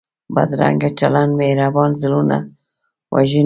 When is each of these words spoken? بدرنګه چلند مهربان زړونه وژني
بدرنګه 0.35 0.89
چلند 0.99 1.31
مهربان 1.41 1.89
زړونه 2.01 2.37
وژني 3.13 3.39